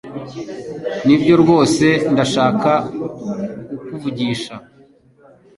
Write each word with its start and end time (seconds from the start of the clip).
Nibyo 1.05 1.33
rwose 1.41 1.85
ndashaka 2.11 2.71
kukuvugisha. 3.69 4.55